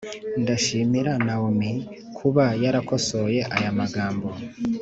[0.41, 1.71] ndashimira naomi
[2.17, 4.27] kuba yarakosoye aya magambo.